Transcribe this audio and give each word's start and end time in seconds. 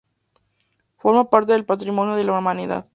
Forma 0.97 1.29
parte 1.29 1.53
del 1.53 1.63
Patrimonio 1.63 2.15
de 2.15 2.23
la 2.23 2.31
Humanidad. 2.35 2.85